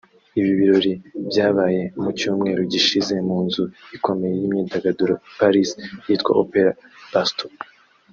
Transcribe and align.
Ibi 0.39 0.51
birori 0.59 0.93
byabaye 1.29 1.81
mu 2.01 2.09
cyumweru 2.19 2.61
gishize 2.71 3.13
mu 3.27 3.37
nzu 3.45 3.63
ikomeye 3.97 4.33
y’imyidagaduro 4.39 5.13
i 5.19 5.19
Paris 5.39 5.69
yitwa 6.07 6.31
Opéra 6.43 6.73
Bastille 7.13 7.57